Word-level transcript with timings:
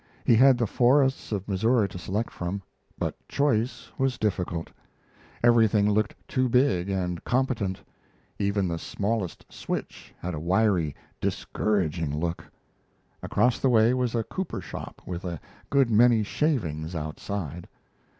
He 0.25 0.33
had 0.35 0.57
the 0.57 0.65
forests 0.65 1.31
of 1.31 1.47
Missouri 1.47 1.87
to 1.89 1.99
select 1.99 2.31
from, 2.31 2.63
but 2.97 3.13
choice 3.27 3.91
was 3.99 4.17
difficult. 4.17 4.71
Everything 5.43 5.87
looked 5.87 6.15
too 6.27 6.49
big 6.49 6.89
and 6.89 7.23
competent. 7.23 7.83
Even 8.39 8.67
the 8.67 8.79
smallest 8.79 9.45
switch 9.53 10.11
had 10.17 10.33
a 10.33 10.39
wiry, 10.39 10.95
discouraging 11.19 12.19
look. 12.19 12.43
Across 13.21 13.59
the 13.59 13.69
way 13.69 13.93
was 13.93 14.15
a 14.15 14.23
cooper 14.23 14.59
shop 14.59 15.03
with 15.05 15.23
a 15.23 15.39
good 15.69 15.91
many 15.91 16.23
shavings 16.23 16.95
outside. 16.95 17.67